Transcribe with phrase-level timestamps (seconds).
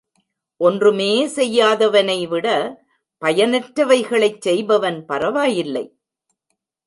[0.57, 2.47] ஒன்றுமே செய்யாதவனை விட,
[3.21, 5.85] பயனற்ற வைகளைச் செய்பவன் பரவாயில்லை.